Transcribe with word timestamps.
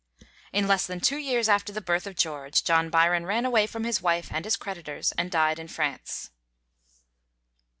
In 0.51 0.67
less 0.67 0.87
than 0.87 0.99
two 0.99 1.17
years 1.17 1.47
after 1.47 1.71
the 1.71 1.79
birth 1.79 2.07
of 2.07 2.15
George, 2.15 2.63
John 2.63 2.89
Byron 2.89 3.23
ran 3.27 3.45
away 3.45 3.67
from 3.67 3.83
his 3.83 4.01
wife 4.01 4.29
and 4.31 4.45
his 4.45 4.55
creditors, 4.57 5.11
and 5.11 5.29
died 5.29 5.59
in 5.59 5.67
France. 5.67 6.31